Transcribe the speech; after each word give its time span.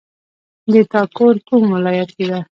د 0.71 0.75
تا 0.91 1.01
کور 1.17 1.35
کوم 1.47 1.63
ولایت 1.75 2.09
کې 2.17 2.25
ده 2.29 2.39